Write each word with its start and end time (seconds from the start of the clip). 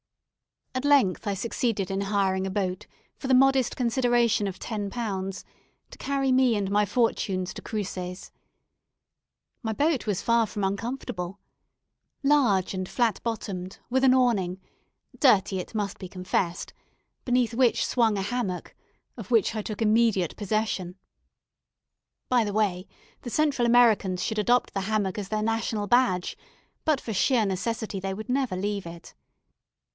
At 0.73 0.83
length 0.83 1.27
I 1.27 1.35
succeeded 1.35 1.91
in 1.91 2.01
hiring 2.01 2.47
a 2.47 2.49
boat 2.49 2.87
for 3.17 3.27
the 3.27 3.35
modest 3.35 3.75
consideration 3.75 4.47
of 4.47 4.57
ten 4.57 4.89
pounds, 4.89 5.43
to 5.91 5.97
carry 5.97 6.31
me 6.31 6.55
and 6.55 6.71
my 6.71 6.85
fortunes 6.85 7.53
to 7.53 7.61
Cruces. 7.61 8.31
My 9.61 9.73
boat 9.73 10.07
was 10.07 10.23
far 10.23 10.47
from 10.47 10.63
uncomfortable. 10.63 11.39
Large 12.23 12.73
and 12.73 12.89
flat 12.89 13.21
bottomed, 13.21 13.77
with 13.91 14.03
an 14.03 14.13
awning, 14.15 14.59
dirty 15.19 15.59
it 15.59 15.75
must 15.75 15.99
be 15.99 16.07
confessed, 16.07 16.73
beneath 17.25 17.53
which 17.53 17.85
swung 17.85 18.17
a 18.17 18.23
hammock, 18.23 18.73
of 19.17 19.29
which 19.29 19.53
I 19.53 19.61
took 19.61 19.83
immediate 19.83 20.35
possession. 20.37 20.95
By 22.27 22.43
the 22.43 22.53
way, 22.53 22.87
the 23.21 23.29
Central 23.29 23.67
Americans 23.67 24.23
should 24.23 24.39
adopt 24.39 24.73
the 24.73 24.81
hammock 24.81 25.19
as 25.19 25.27
their 25.29 25.43
national 25.43 25.85
badge; 25.85 26.37
but 26.85 26.99
for 27.01 27.13
sheer 27.13 27.45
necessity 27.45 27.99
they 27.99 28.15
would 28.15 28.29
never 28.29 28.55
leave 28.55 28.87
it. 28.87 29.13